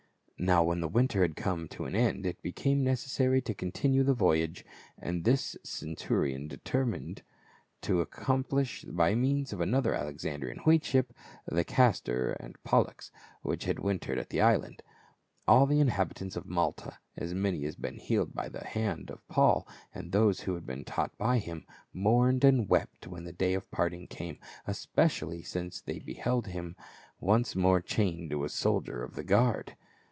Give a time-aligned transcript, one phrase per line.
[0.43, 4.15] Now when the winter had come to an end it became necessary to continue the
[4.15, 4.65] voyage,
[4.97, 7.21] and this the centu rion determined
[7.81, 11.13] to accomplish by means of another Alexandrian wheat ship,
[11.45, 13.11] the Castor and Pollux,
[13.43, 14.81] which had wintered at the island.
[15.47, 19.27] All the inhabitants of Malta, as many as had been healed by the hand of
[19.27, 23.53] Paul and those who had been taught by him, mourned and wept when the day
[23.53, 25.71] of parting came, especially ON THE WA Y TO HOME.
[25.71, 26.75] 439 since they beheld him
[27.19, 29.75] once more chained to a soldier of the guard.